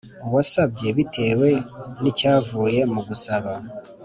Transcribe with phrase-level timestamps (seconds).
[0.27, 1.49] Uwasabye bitewe
[2.01, 3.51] n icyavuye mu gusaba